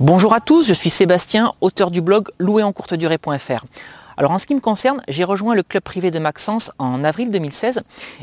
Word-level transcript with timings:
Bonjour 0.00 0.32
à 0.32 0.40
tous, 0.40 0.66
je 0.66 0.72
suis 0.72 0.88
Sébastien, 0.88 1.52
auteur 1.60 1.90
du 1.90 2.00
blog 2.00 2.28
louerencourtedurée.fr. 2.38 3.66
Alors 4.16 4.32
en 4.32 4.38
ce 4.38 4.46
qui 4.46 4.54
me 4.54 4.60
concerne, 4.60 5.02
j'ai 5.08 5.24
rejoint 5.24 5.54
le 5.54 5.62
club 5.62 5.82
privé 5.82 6.10
de 6.10 6.18
Maxence 6.18 6.70
en 6.78 7.04
avril 7.04 7.30
2016 7.30 7.80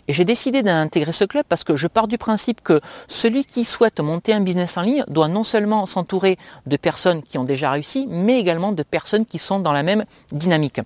et 0.08 0.14
j'ai 0.14 0.26
décidé 0.26 0.64
d'intégrer 0.64 1.12
ce 1.12 1.24
club 1.24 1.46
parce 1.48 1.64
que 1.64 1.76
je 1.76 1.88
pars 1.88 2.08
du 2.08 2.18
principe 2.18 2.62
que 2.62 2.82
celui 3.08 3.46
qui 3.46 3.66
souhaite 3.66 4.00
monter 4.00 4.34
un 4.34 4.42
business 4.42 4.78
en 4.78 4.82
ligne 4.82 5.04
doit 5.08 5.28
non 5.28 5.44
seulement 5.44 5.86
s'entourer 5.86 6.38
de 6.66 6.78
personnes 6.78 7.24
qui 7.24 7.38
ont 7.38 7.44
déjà 7.44 7.72
réussi, 7.72 8.06
mais 8.10 8.40
également 8.40 8.72
de 8.72 8.84
personnes 8.84 9.26
qui 9.26 9.40
sont 9.40 9.60
dans 9.60 9.72
la 9.72 9.84
même 9.84 10.06
dynamique. 10.32 10.82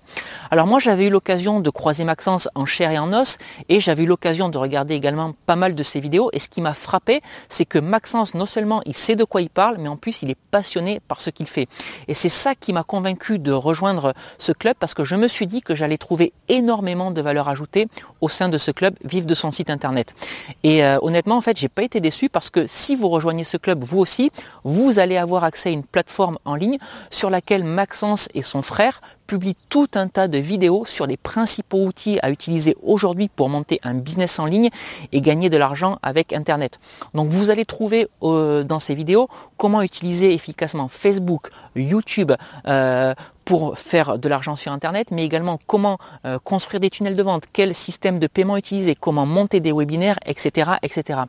Alors 0.50 0.66
moi 0.66 0.78
j'avais 0.78 1.06
eu 1.06 1.10
l'occasion 1.10 1.60
de 1.60 1.70
croiser 1.70 2.04
Maxence 2.04 2.48
en 2.54 2.66
chair 2.66 2.90
et 2.90 2.98
en 2.98 3.12
os 3.12 3.38
et 3.68 3.80
j'avais 3.80 4.04
eu 4.04 4.06
l'occasion 4.06 4.48
de 4.48 4.58
regarder 4.58 4.94
également 4.94 5.34
pas 5.46 5.56
mal 5.56 5.74
de 5.74 5.82
ses 5.82 6.00
vidéos 6.00 6.30
et 6.32 6.38
ce 6.38 6.48
qui 6.48 6.60
m'a 6.60 6.74
frappé 6.74 7.20
c'est 7.48 7.64
que 7.64 7.78
Maxence 7.78 8.34
non 8.34 8.46
seulement 8.46 8.82
il 8.86 8.94
sait 8.94 9.16
de 9.16 9.24
quoi 9.24 9.42
il 9.42 9.50
parle 9.50 9.78
mais 9.78 9.88
en 9.88 9.96
plus 9.96 10.22
il 10.22 10.30
est 10.30 10.38
passionné 10.50 11.00
par 11.08 11.20
ce 11.20 11.30
qu'il 11.30 11.46
fait. 11.46 11.68
Et 12.08 12.14
c'est 12.14 12.28
ça 12.28 12.54
qui 12.54 12.72
m'a 12.72 12.84
convaincu 12.84 13.38
de 13.38 13.52
rejoindre 13.52 14.14
ce 14.38 14.52
club 14.52 14.74
parce 14.78 14.91
que 14.94 15.04
je 15.04 15.14
me 15.14 15.28
suis 15.28 15.46
dit 15.46 15.62
que 15.62 15.74
j'allais 15.74 15.98
trouver 15.98 16.32
énormément 16.48 17.10
de 17.10 17.20
valeur 17.20 17.48
ajoutée 17.48 17.88
au 18.20 18.28
sein 18.28 18.48
de 18.48 18.58
ce 18.58 18.70
club 18.70 18.94
Vive 19.04 19.26
de 19.26 19.34
son 19.34 19.52
site 19.52 19.70
internet. 19.70 20.14
Et 20.62 20.84
euh, 20.84 20.98
honnêtement, 21.02 21.36
en 21.36 21.40
fait, 21.40 21.58
j'ai 21.58 21.68
pas 21.68 21.82
été 21.82 22.00
déçu 22.00 22.28
parce 22.28 22.50
que 22.50 22.66
si 22.66 22.96
vous 22.96 23.08
rejoignez 23.08 23.44
ce 23.44 23.56
club, 23.56 23.84
vous 23.84 23.98
aussi, 23.98 24.30
vous 24.64 24.98
allez 24.98 25.16
avoir 25.16 25.44
accès 25.44 25.70
à 25.70 25.72
une 25.72 25.84
plateforme 25.84 26.38
en 26.44 26.54
ligne 26.54 26.78
sur 27.10 27.30
laquelle 27.30 27.64
Maxence 27.64 28.28
et 28.34 28.42
son 28.42 28.62
frère 28.62 29.00
publient 29.26 29.56
tout 29.70 29.88
un 29.94 30.08
tas 30.08 30.28
de 30.28 30.36
vidéos 30.36 30.84
sur 30.84 31.06
les 31.06 31.16
principaux 31.16 31.84
outils 31.86 32.18
à 32.22 32.30
utiliser 32.30 32.76
aujourd'hui 32.82 33.28
pour 33.28 33.48
monter 33.48 33.80
un 33.82 33.94
business 33.94 34.38
en 34.38 34.44
ligne 34.44 34.68
et 35.12 35.20
gagner 35.22 35.48
de 35.48 35.56
l'argent 35.56 35.98
avec 36.02 36.34
Internet. 36.34 36.78
Donc 37.14 37.30
vous 37.30 37.48
allez 37.48 37.64
trouver 37.64 38.08
euh, 38.22 38.62
dans 38.62 38.78
ces 38.78 38.94
vidéos 38.94 39.28
comment 39.56 39.80
utiliser 39.80 40.34
efficacement 40.34 40.88
Facebook, 40.88 41.50
YouTube, 41.76 42.32
euh, 42.66 43.14
pour 43.44 43.78
faire 43.78 44.18
de 44.18 44.28
l'argent 44.28 44.56
sur 44.56 44.72
Internet, 44.72 45.08
mais 45.10 45.24
également 45.24 45.58
comment 45.66 45.98
euh, 46.24 46.38
construire 46.38 46.80
des 46.80 46.90
tunnels 46.90 47.16
de 47.16 47.22
vente, 47.22 47.44
quel 47.52 47.74
système 47.74 48.18
de 48.18 48.26
paiement 48.26 48.56
utiliser, 48.56 48.94
comment 48.94 49.26
monter 49.26 49.60
des 49.60 49.72
webinaires, 49.72 50.18
etc., 50.26 50.72
etc. 50.82 51.20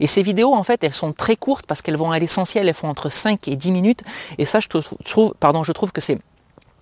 Et 0.00 0.06
ces 0.06 0.22
vidéos, 0.22 0.54
en 0.54 0.62
fait, 0.62 0.82
elles 0.84 0.92
sont 0.92 1.12
très 1.12 1.36
courtes 1.36 1.66
parce 1.66 1.82
qu'elles 1.82 1.96
vont 1.96 2.10
à 2.10 2.18
l'essentiel, 2.18 2.68
elles 2.68 2.74
font 2.74 2.88
entre 2.88 3.08
5 3.08 3.48
et 3.48 3.56
10 3.56 3.70
minutes. 3.72 4.02
Et 4.38 4.44
ça, 4.44 4.60
je 4.60 4.68
trouve, 4.68 5.34
pardon, 5.40 5.64
je 5.64 5.72
trouve 5.72 5.92
que 5.92 6.00
c'est 6.00 6.18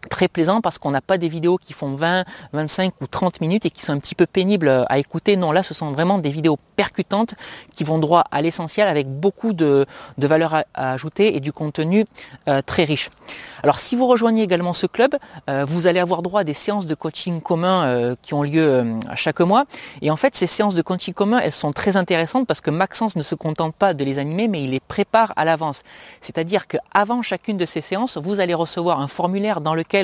très 0.07 0.29
plaisant 0.29 0.61
parce 0.61 0.79
qu'on 0.79 0.91
n'a 0.91 1.01
pas 1.01 1.19
des 1.19 1.29
vidéos 1.29 1.59
qui 1.59 1.73
font 1.73 1.95
20, 1.95 2.25
25 2.53 2.95
ou 3.01 3.07
30 3.07 3.41
minutes 3.41 3.67
et 3.67 3.71
qui 3.71 3.85
sont 3.85 3.93
un 3.93 3.99
petit 3.99 4.15
peu 4.15 4.27
pénibles 4.27 4.85
à 4.89 4.98
écouter. 4.98 5.37
Non, 5.37 5.53
là, 5.53 5.63
ce 5.63 5.75
sont 5.75 5.93
vraiment 5.93 6.19
des 6.19 6.31
vidéos 6.31 6.59
percutantes 6.77 7.35
qui 7.75 7.85
vont 7.85 7.98
droit 7.98 8.25
à 8.31 8.43
l'essentiel 8.43 8.89
avec 8.89 9.09
beaucoup 9.09 9.53
de, 9.53 9.87
de 10.19 10.27
valeur 10.27 10.55
à, 10.55 10.93
ajouter 10.93 11.37
et 11.37 11.41
du 11.41 11.53
contenu 11.53 12.05
euh, 12.48 12.63
très 12.65 12.85
riche. 12.85 13.11
Alors, 13.63 13.79
si 13.79 13.97
vous 13.97 14.07
rejoignez 14.07 14.43
également 14.43 14.73
ce 14.73 14.87
club, 14.87 15.17
euh, 15.51 15.65
vous 15.67 15.87
allez 15.87 16.01
avoir 16.01 16.23
droit 16.23 16.41
à 16.41 16.45
des 16.45 16.55
séances 16.55 16.87
de 16.87 16.95
coaching 16.95 17.41
commun 17.41 17.85
euh, 17.85 18.15
qui 18.23 18.35
ont 18.35 18.43
lieu 18.43 18.85
chaque 19.15 19.41
mois. 19.41 19.65
Et 20.03 20.11
en 20.11 20.17
fait, 20.17 20.37
ces 20.37 20.47
séances 20.47 20.75
de 20.75 20.83
coaching 20.83 21.15
commun, 21.15 21.41
elles 21.43 21.53
sont 21.53 21.73
très 21.73 21.97
intéressantes 21.97 22.47
parce 22.47 22.61
que 22.61 22.70
Maxence 22.70 23.17
ne 23.17 23.23
se 23.23 23.35
contente 23.35 23.75
pas 23.75 23.95
de 23.95 24.05
les 24.05 24.19
animer, 24.19 24.48
mais 24.48 24.63
il 24.63 24.70
les 24.70 24.81
prépare 24.81 25.33
à 25.37 25.45
l'avance. 25.45 25.83
C'est-à-dire 26.20 26.67
qu'avant 26.67 27.23
chacune 27.23 27.57
de 27.57 27.67
ces 27.67 27.81
séances, 27.81 28.19
vous 28.19 28.41
allez 28.41 28.55
recevoir 28.55 29.01
un 29.01 29.09
formulaire 29.09 29.61
dans 29.61 29.75
lequel 29.75 29.95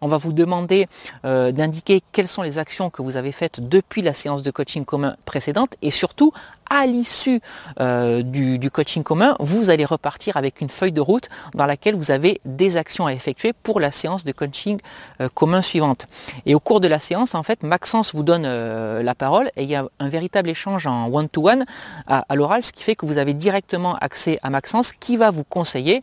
on 0.00 0.08
va 0.08 0.18
vous 0.18 0.32
demander 0.32 0.88
euh, 1.24 1.52
d'indiquer 1.52 2.02
quelles 2.12 2.28
sont 2.28 2.42
les 2.42 2.58
actions 2.58 2.90
que 2.90 3.02
vous 3.02 3.16
avez 3.16 3.32
faites 3.32 3.68
depuis 3.68 4.02
la 4.02 4.12
séance 4.12 4.42
de 4.42 4.50
coaching 4.50 4.84
commun 4.84 5.16
précédente 5.24 5.76
et 5.82 5.90
surtout 5.90 6.32
à 6.72 6.86
l'issue 6.86 7.40
euh, 7.80 8.22
du, 8.22 8.70
coaching 8.70 9.02
commun, 9.02 9.34
vous 9.40 9.70
allez 9.70 9.84
repartir 9.84 10.36
avec 10.36 10.60
une 10.60 10.68
feuille 10.68 10.92
de 10.92 11.00
route 11.00 11.28
dans 11.54 11.66
laquelle 11.66 11.96
vous 11.96 12.12
avez 12.12 12.40
des 12.44 12.76
actions 12.76 13.06
à 13.06 13.12
effectuer 13.12 13.52
pour 13.52 13.80
la 13.80 13.90
séance 13.90 14.22
de 14.22 14.30
coaching 14.30 14.78
euh, 15.20 15.28
commun 15.34 15.62
suivante. 15.62 16.06
Et 16.46 16.54
au 16.54 16.60
cours 16.60 16.80
de 16.80 16.86
la 16.86 17.00
séance, 17.00 17.34
en 17.34 17.42
fait, 17.42 17.64
Maxence 17.64 18.14
vous 18.14 18.22
donne 18.22 18.42
la 18.42 19.14
parole 19.16 19.50
et 19.56 19.64
il 19.64 19.68
y 19.68 19.74
a 19.74 19.84
un 19.98 20.08
véritable 20.08 20.48
échange 20.48 20.86
en 20.86 21.08
one-to-one 21.08 21.64
à, 22.06 22.24
l'oral, 22.36 22.62
ce 22.62 22.70
qui 22.70 22.84
fait 22.84 22.94
que 22.94 23.04
vous 23.04 23.18
avez 23.18 23.34
directement 23.34 23.96
accès 23.96 24.38
à 24.44 24.50
Maxence 24.50 24.92
qui 24.92 25.16
va 25.16 25.32
vous 25.32 25.42
conseiller 25.42 26.02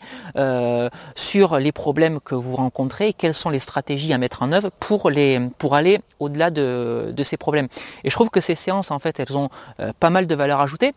sur 1.16 1.59
les 1.59 1.72
problèmes 1.72 2.19
que 2.19 2.36
vous 2.36 2.57
rencontrez 2.57 3.13
quelles 3.13 3.34
sont 3.38 3.50
les 3.50 3.59
stratégies 3.59 4.14
à 4.14 4.18
mettre 4.18 4.44
en 4.44 4.52
œuvre 4.52 4.70
pour, 4.80 5.09
les, 5.09 5.40
pour 5.58 5.75
aller 5.75 6.00
au-delà 6.20 6.50
de, 6.50 7.14
de 7.16 7.24
ces 7.24 7.38
problèmes. 7.38 7.68
Et 8.03 8.09
je 8.09 8.16
trouve 8.16 8.30
que 8.30 8.42
ces 8.42 8.56
séances, 8.56 8.92
en 8.92 9.00
fait, 9.00 9.20
elles 9.20 9.38
ont 9.38 9.50
pas 10.00 10.09
mal 10.09 10.28
de 10.28 10.36
valeur 10.36 10.59
ajouter 10.59 10.94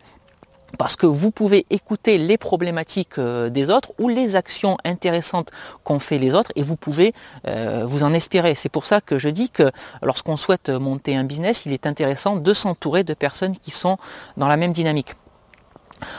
parce 0.78 0.96
que 0.96 1.06
vous 1.06 1.30
pouvez 1.30 1.66
écouter 1.70 2.18
les 2.18 2.38
problématiques 2.38 3.18
euh, 3.18 3.48
des 3.48 3.70
autres 3.70 3.92
ou 3.98 4.08
les 4.08 4.36
actions 4.36 4.76
intéressantes 4.84 5.50
qu'ont 5.84 5.98
fait 5.98 6.18
les 6.18 6.34
autres 6.34 6.52
et 6.56 6.62
vous 6.62 6.76
pouvez 6.76 7.12
euh, 7.46 7.84
vous 7.86 8.02
en 8.04 8.14
inspirer. 8.14 8.54
C'est 8.54 8.68
pour 8.68 8.86
ça 8.86 9.00
que 9.00 9.18
je 9.18 9.28
dis 9.28 9.50
que 9.50 9.70
lorsqu'on 10.02 10.36
souhaite 10.36 10.68
monter 10.68 11.16
un 11.16 11.24
business, 11.24 11.66
il 11.66 11.72
est 11.72 11.86
intéressant 11.86 12.36
de 12.36 12.52
s'entourer 12.52 13.04
de 13.04 13.14
personnes 13.14 13.56
qui 13.56 13.70
sont 13.70 13.98
dans 14.36 14.48
la 14.48 14.56
même 14.56 14.72
dynamique. 14.72 15.14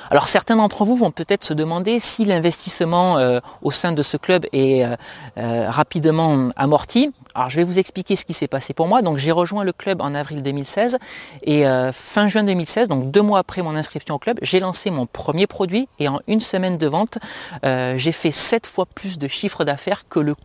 Alors 0.10 0.28
certains 0.28 0.56
d'entre 0.56 0.86
vous 0.86 0.96
vont 0.96 1.12
peut-être 1.12 1.44
se 1.44 1.54
demander 1.54 2.00
si 2.00 2.26
l'investissement 2.26 3.18
euh, 3.18 3.40
au 3.62 3.72
sein 3.72 3.92
de 3.92 4.02
ce 4.04 4.18
club 4.18 4.46
est 4.54 4.84
euh, 4.84 4.96
euh, 5.38 5.70
rapidement 5.70 6.50
amorti. 6.56 7.12
Alors 7.34 7.50
je 7.50 7.58
vais 7.58 7.64
vous 7.64 7.80
expliquer 7.80 8.16
ce 8.16 8.26
qui 8.26 8.34
s'est 8.34 8.48
passé 8.48 8.74
pour 8.74 8.88
moi. 8.88 9.02
Donc 9.02 9.18
j'ai 9.18 9.32
rejoint 9.32 9.64
le 9.64 9.72
club 9.72 10.02
en 10.02 10.14
avril 10.14 10.44
2016 10.44 10.98
et 11.44 11.64
fin 11.94 12.28
juin 12.28 12.44
2016, 12.44 12.90
donc 12.90 13.10
deux 13.10 13.22
mois 13.22 13.40
après 13.40 13.62
mon 13.62 13.76
inscription 13.76 14.16
au 14.16 14.20
club, 14.20 14.38
j'ai 14.42 14.60
lancé 14.60 14.90
mon 14.92 15.06
premier 15.06 15.48
produit 15.48 15.88
et 16.00 16.10
en 16.10 16.20
une 16.28 16.42
semaine 16.42 16.78
de 16.78 16.88
vente, 16.88 17.20
j'ai 17.64 18.12
fait 18.12 18.32
sept 18.32 18.68
fois 18.68 18.86
plus 18.86 19.18
de 19.18 19.30
chiffre 19.30 19.64
d'affaires 19.64 20.04
que 20.10 20.20
le 20.20 20.36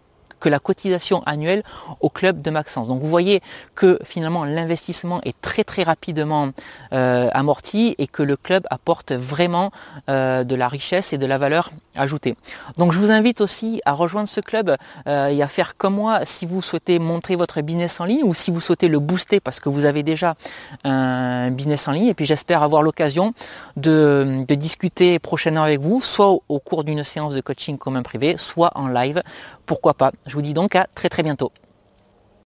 que 0.40 0.48
la 0.48 0.58
cotisation 0.58 1.22
annuelle 1.26 1.62
au 2.00 2.10
club 2.10 2.42
de 2.42 2.50
Maxence. 2.50 2.88
Donc 2.88 3.00
vous 3.00 3.08
voyez 3.08 3.42
que 3.74 3.98
finalement 4.04 4.44
l'investissement 4.44 5.20
est 5.24 5.40
très 5.40 5.64
très 5.64 5.82
rapidement 5.82 6.50
euh, 6.92 7.28
amorti 7.32 7.94
et 7.98 8.06
que 8.06 8.22
le 8.22 8.36
club 8.36 8.66
apporte 8.70 9.12
vraiment 9.12 9.70
euh, 10.10 10.44
de 10.44 10.54
la 10.54 10.68
richesse 10.68 11.12
et 11.12 11.18
de 11.18 11.26
la 11.26 11.38
valeur 11.38 11.70
ajoutée. 11.94 12.36
Donc 12.76 12.92
je 12.92 12.98
vous 12.98 13.10
invite 13.10 13.40
aussi 13.40 13.80
à 13.84 13.92
rejoindre 13.92 14.28
ce 14.28 14.40
club 14.40 14.76
euh, 15.06 15.28
et 15.28 15.42
à 15.42 15.48
faire 15.48 15.76
comme 15.76 15.94
moi 15.94 16.20
si 16.24 16.46
vous 16.46 16.62
souhaitez 16.62 16.98
montrer 16.98 17.36
votre 17.36 17.60
business 17.62 18.00
en 18.00 18.04
ligne 18.04 18.22
ou 18.24 18.34
si 18.34 18.50
vous 18.50 18.60
souhaitez 18.60 18.88
le 18.88 18.98
booster 18.98 19.40
parce 19.40 19.60
que 19.60 19.68
vous 19.68 19.84
avez 19.84 20.02
déjà 20.02 20.34
un 20.84 21.50
business 21.50 21.88
en 21.88 21.92
ligne. 21.92 22.06
Et 22.06 22.14
puis 22.14 22.26
j'espère 22.26 22.62
avoir 22.62 22.82
l'occasion 22.82 23.34
de, 23.76 24.44
de 24.46 24.54
discuter 24.54 25.18
prochainement 25.18 25.62
avec 25.62 25.80
vous, 25.80 26.00
soit 26.00 26.38
au 26.48 26.58
cours 26.60 26.84
d'une 26.84 27.04
séance 27.04 27.34
de 27.34 27.40
coaching 27.40 27.78
commun 27.78 28.02
privé, 28.02 28.36
soit 28.36 28.72
en 28.74 28.88
live. 28.88 29.22
Pourquoi 29.66 29.94
pas 29.94 30.12
je 30.26 30.34
vous 30.34 30.42
dis 30.42 30.54
donc 30.54 30.76
à 30.76 30.86
très 30.94 31.08
très 31.08 31.22
bientôt. 31.22 31.52